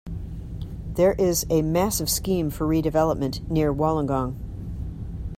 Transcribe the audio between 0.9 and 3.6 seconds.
There is a massive scheme for redevelopment